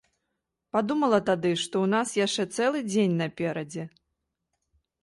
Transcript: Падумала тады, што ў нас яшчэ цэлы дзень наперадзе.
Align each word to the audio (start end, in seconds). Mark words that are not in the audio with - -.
Падумала 0.77 1.19
тады, 1.27 1.51
што 1.65 1.69
ў 1.85 1.87
нас 1.95 2.17
яшчэ 2.25 2.43
цэлы 2.61 2.79
дзень 2.91 3.17
наперадзе. 3.25 3.83